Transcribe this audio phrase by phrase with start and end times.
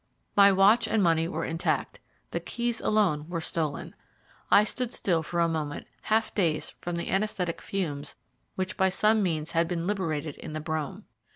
[0.35, 1.99] My watch and money were intact;
[2.31, 3.93] the keys alone were stolen.
[4.49, 8.15] I stood still for a moment half dazed from the anæsthetic fumes
[8.55, 11.05] which by some means had been liberated in the brougham.